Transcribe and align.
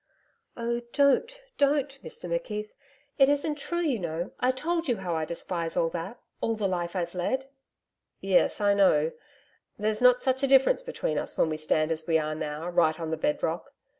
'Oh 0.57 0.79
don't, 0.93 1.43
don't, 1.59 1.99
Mr 2.03 2.27
McKeith. 2.27 2.71
It 3.19 3.29
isn't 3.29 3.53
true, 3.59 3.81
you 3.83 3.99
know. 3.99 4.31
I've 4.39 4.55
told 4.55 4.87
you 4.87 4.97
how 4.97 5.15
I 5.15 5.25
despise 5.25 5.77
all 5.77 5.89
that 5.91 6.19
all 6.41 6.55
the 6.55 6.67
life 6.67 6.95
I've 6.95 7.13
led.' 7.13 7.47
'Yes, 8.19 8.59
I 8.59 8.73
know. 8.73 9.11
There's 9.77 10.01
not 10.01 10.23
such 10.23 10.41
a 10.41 10.47
difference 10.47 10.81
between 10.81 11.19
us 11.19 11.37
when 11.37 11.49
we 11.49 11.57
stand 11.57 11.91
as 11.91 12.07
we 12.07 12.17
are 12.17 12.33
now, 12.33 12.67
right 12.67 12.99
on 12.99 13.11
the 13.11 13.15
bed 13.17 13.43
rock. 13.43 13.73